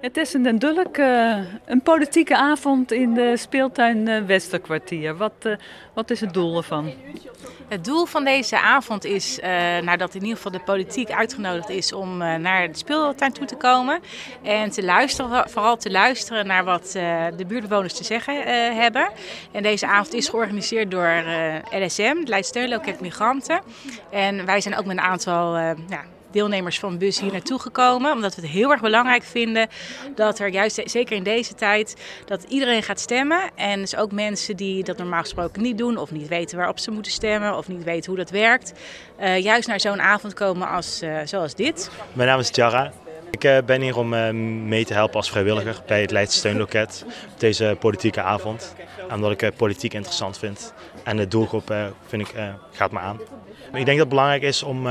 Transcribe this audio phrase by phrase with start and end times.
[0.00, 5.16] Het is een Dulk, uh, een politieke avond in de speeltuin uh, Westerkwartier.
[5.16, 5.56] Wat, uh,
[5.94, 6.92] wat is het doel ervan?
[7.68, 9.44] Het doel van deze avond is uh,
[9.78, 14.00] nou, in ieder geval de politiek uitgenodigd is om naar de speeltuin toe te komen.
[14.42, 16.92] En te luisteren, vooral te luisteren naar wat
[17.36, 18.42] de buurtbewoners te zeggen
[18.76, 19.10] hebben.
[19.52, 21.22] En deze avond is georganiseerd door
[21.70, 23.60] LSM, het Leidsteunloket Migranten.
[24.10, 28.12] En wij zijn ook met een aantal ja, deelnemers van bus hier naartoe gekomen.
[28.12, 29.68] Omdat we het heel erg belangrijk vinden
[30.14, 31.96] dat er juist, zeker in deze tijd,
[32.26, 33.50] dat iedereen gaat stemmen.
[33.54, 36.90] En dus ook mensen die dat normaal gesproken niet doen of niet weten waarop ze
[36.90, 38.72] moeten stemmen of niet weten hoe dat werkt.
[39.20, 41.90] Uh, juist naar zo'n avond komen als, uh, zoals dit.
[42.12, 42.92] Mijn naam is Jara.
[43.30, 44.08] Ik uh, ben hier om
[44.68, 48.74] mee te helpen als vrijwilliger bij het Leidse Steunloket op deze politieke avond.
[49.12, 50.72] Omdat ik politiek interessant vind
[51.04, 51.74] en de doelgroep
[52.06, 52.34] vind ik,
[52.72, 53.20] gaat me aan.
[53.66, 54.82] Ik denk dat het belangrijk is om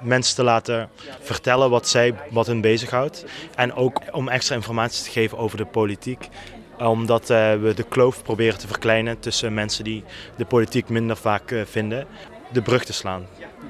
[0.00, 0.88] mensen te laten
[1.20, 3.24] vertellen wat, zij, wat hun bezighoudt.
[3.54, 6.28] En ook om extra informatie te geven over de politiek
[6.78, 10.04] omdat we de kloof proberen te verkleinen tussen mensen die
[10.36, 12.06] de politiek minder vaak vinden.
[12.52, 13.26] De brug te slaan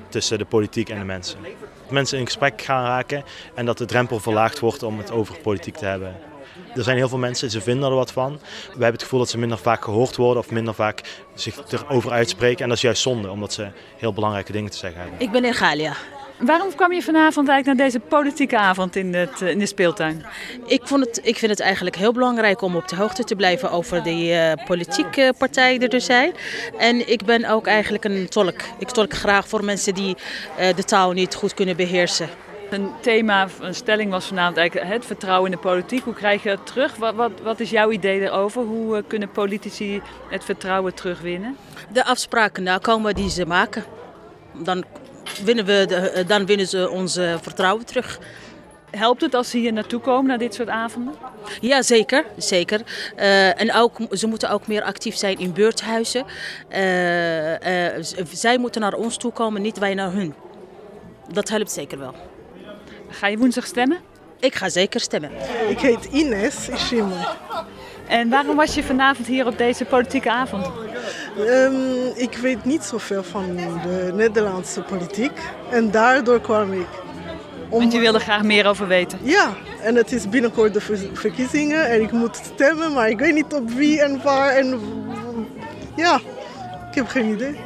[0.09, 1.39] tussen de politiek en de mensen.
[1.83, 3.25] Dat mensen in gesprek gaan raken
[3.55, 6.17] en dat de drempel verlaagd wordt om het over politiek te hebben.
[6.75, 8.33] Er zijn heel veel mensen, ze vinden er wat van.
[8.33, 12.11] We hebben het gevoel dat ze minder vaak gehoord worden of minder vaak zich erover
[12.11, 12.63] uitspreken.
[12.63, 15.21] En dat is juist zonde, omdat ze heel belangrijke dingen te zeggen hebben.
[15.21, 15.93] Ik ben in Galia.
[16.39, 20.25] Waarom kwam je vanavond eigenlijk naar deze politieke avond in, het, in de speeltuin?
[20.67, 23.71] Ik, vond het, ik vind het eigenlijk heel belangrijk om op de hoogte te blijven
[23.71, 24.27] over de
[24.59, 26.33] uh, politieke partijen die er zijn.
[26.79, 28.61] En ik ben ook eigenlijk een tolk.
[28.79, 30.17] Ik tolk graag voor mensen die
[30.61, 32.29] uh, de taal niet goed kunnen beheersen.
[32.71, 36.05] Een thema, een stelling was vanavond eigenlijk het vertrouwen in de politiek.
[36.05, 36.97] Hoe krijg je dat terug?
[36.97, 38.63] Wat, wat, wat is jouw idee erover?
[38.63, 41.57] Hoe uh, kunnen politici het vertrouwen terugwinnen?
[41.93, 43.85] De afspraken nakomen die ze maken.
[44.55, 44.85] Dan
[45.45, 48.19] winnen, we de, dan winnen ze ons vertrouwen terug.
[48.91, 51.15] Helpt het als ze hier naartoe komen, naar dit soort avonden?
[51.61, 52.25] Ja, zeker.
[52.37, 52.81] zeker.
[53.17, 56.25] Uh, en ook, ze moeten ook meer actief zijn in buurthuizen.
[56.71, 60.35] Uh, uh, zij moeten naar ons toe komen, niet wij naar hun.
[61.33, 62.15] Dat helpt zeker wel.
[63.09, 63.99] Ga je woensdag stemmen?
[64.41, 65.31] Ik ga zeker stemmen.
[65.69, 67.17] Ik heet Ines Ishimo.
[68.09, 70.67] En waarom was je vanavond hier op deze politieke avond?
[71.39, 75.33] Um, ik weet niet zoveel van de Nederlandse politiek
[75.71, 76.87] en daardoor kwam ik.
[77.69, 77.79] Om...
[77.79, 79.19] Want je wilde graag meer over weten?
[79.23, 83.55] Ja, en het is binnenkort de verkiezingen en ik moet stemmen, maar ik weet niet
[83.55, 84.81] op wie en waar en
[85.97, 86.21] ja,
[86.89, 87.57] ik heb geen idee.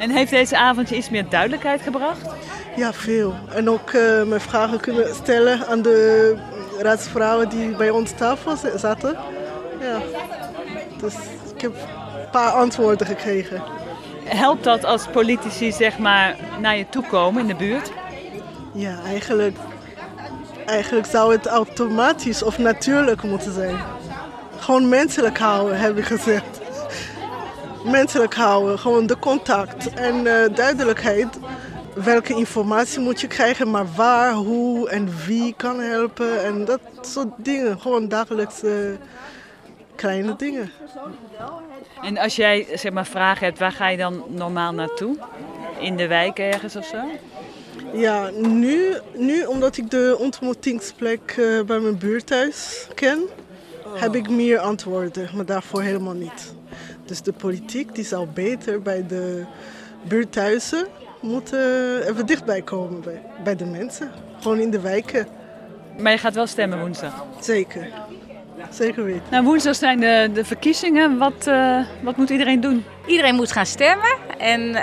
[0.00, 2.26] En heeft deze avond je iets meer duidelijkheid gebracht?
[2.76, 3.34] Ja, veel.
[3.48, 6.36] En ook uh, mijn vragen kunnen stellen aan de
[6.78, 9.16] raadsvrouwen die bij ons tafel zaten.
[9.80, 10.00] Ja.
[11.00, 11.14] Dus
[11.54, 13.62] ik heb een paar antwoorden gekregen.
[14.24, 17.92] Helpt dat als politici zeg maar, naar je toe komen in de buurt?
[18.72, 19.56] Ja, eigenlijk,
[20.66, 23.76] eigenlijk zou het automatisch of natuurlijk moeten zijn.
[24.58, 26.60] Gewoon menselijk houden, heb ik gezegd.
[27.84, 31.38] Menselijk houden, gewoon de contact en uh, duidelijkheid
[31.94, 36.44] welke informatie moet je krijgen, maar waar, hoe en wie kan helpen.
[36.44, 37.80] En dat soort dingen.
[37.80, 38.96] Gewoon dagelijkse
[40.00, 40.70] kleine dingen.
[42.02, 45.16] En als jij zeg maar, vragen hebt, waar ga je dan normaal naartoe?
[45.80, 46.98] In de wijk ergens of zo?
[47.92, 53.18] Ja, nu, nu omdat ik de ontmoetingsplek uh, bij mijn buurthuis ken,
[53.84, 54.00] oh.
[54.00, 56.54] heb ik meer antwoorden, maar daarvoor helemaal niet.
[57.04, 59.44] Dus de politiek die zou beter bij de
[60.02, 60.86] buurthuizen
[61.20, 64.10] moeten even dichtbij komen bij, bij de mensen.
[64.40, 65.26] Gewoon in de wijken.
[65.98, 67.24] Maar je gaat wel stemmen woensdag?
[67.40, 67.88] Zeker.
[68.70, 69.22] Zeker weten.
[69.30, 71.18] Nou, woensdag zijn de, de verkiezingen.
[71.18, 72.84] Wat, uh, wat moet iedereen doen?
[73.06, 74.16] Iedereen moet gaan stemmen.
[74.38, 74.74] En uh,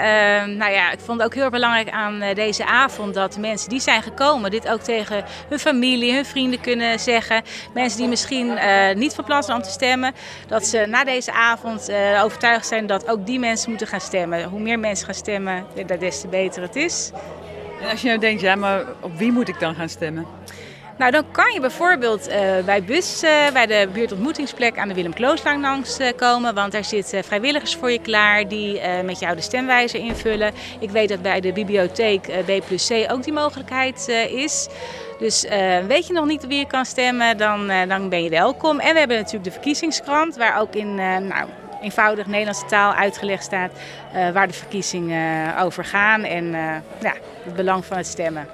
[0.58, 3.80] nou ja, ik vond het ook heel belangrijk aan uh, deze avond dat mensen die
[3.80, 7.42] zijn gekomen dit ook tegen hun familie, hun vrienden kunnen zeggen.
[7.74, 10.14] Mensen die misschien uh, niet van plan zijn om te stemmen,
[10.48, 11.92] dat ze na deze avond
[12.24, 14.44] overtuigd zijn dat ook die mensen moeten gaan stemmen.
[14.44, 15.66] Hoe meer mensen gaan stemmen,
[16.00, 17.12] des te beter het is.
[17.82, 20.26] En als je nou denkt, ja, maar op wie moet ik dan gaan stemmen?
[20.98, 22.36] Nou, dan kan je bijvoorbeeld uh,
[22.66, 26.54] bij bus uh, bij de buurtontmoetingsplek aan de Willem Klooslaan langs uh, komen.
[26.54, 30.54] Want daar zitten vrijwilligers voor je klaar die met jou de stemwijzer invullen.
[30.80, 34.68] Ik weet dat bij de bibliotheek B plus C ook die mogelijkheid is.
[35.20, 35.46] Dus
[35.88, 38.80] weet je nog niet wie je kan stemmen, dan, dan ben je welkom.
[38.80, 41.50] En we hebben natuurlijk de verkiezingskrant, waar ook in nou,
[41.82, 43.72] eenvoudig Nederlandse taal uitgelegd staat
[44.34, 46.52] waar de verkiezingen over gaan en
[47.00, 47.14] ja,
[47.44, 48.48] het belang van het stemmen.